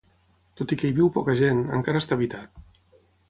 Tot 0.61 0.71
i 0.75 0.77
que 0.83 0.89
hi 0.89 0.95
viu 0.99 1.09
poca 1.17 1.35
gent, 1.41 1.61
encara 1.79 2.03
està 2.05 2.17
habitat. 2.19 2.65